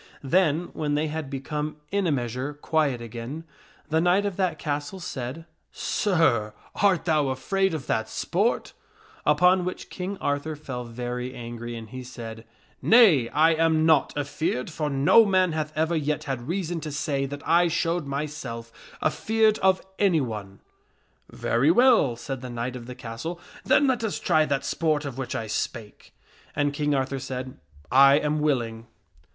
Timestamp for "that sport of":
24.45-25.19